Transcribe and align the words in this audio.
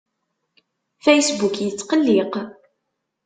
Facebook 1.05 1.55
yettqelliq. 1.59 2.33